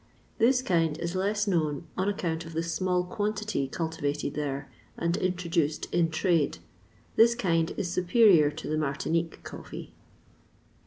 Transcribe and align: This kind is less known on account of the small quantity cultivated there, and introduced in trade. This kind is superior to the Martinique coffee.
This 0.39 0.63
kind 0.63 0.97
is 0.97 1.13
less 1.15 1.45
known 1.45 1.83
on 1.95 2.09
account 2.09 2.43
of 2.47 2.53
the 2.53 2.63
small 2.63 3.03
quantity 3.03 3.67
cultivated 3.67 4.33
there, 4.33 4.67
and 4.97 5.15
introduced 5.15 5.85
in 5.93 6.09
trade. 6.09 6.57
This 7.17 7.35
kind 7.35 7.69
is 7.77 7.91
superior 7.93 8.49
to 8.49 8.67
the 8.67 8.79
Martinique 8.79 9.43
coffee. 9.43 9.93